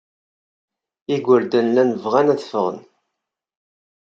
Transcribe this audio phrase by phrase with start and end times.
[1.13, 2.77] Igerdan llan bɣan ad ffɣen.